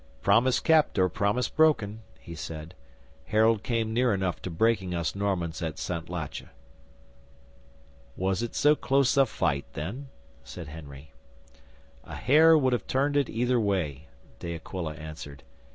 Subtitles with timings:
[0.23, 2.73] '"Promise kept or promise broken," he said,
[3.25, 6.49] "Harold came near enough to breaking us Normans at Santlache."
[8.15, 10.07] '"Was it so close a fight, then?"
[10.43, 11.11] said Henry.
[12.03, 14.07] '"A hair would have turned it either way,"
[14.39, 15.43] De Aquila answered.